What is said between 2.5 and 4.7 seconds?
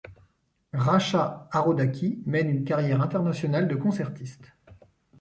carrière internationale de concertiste.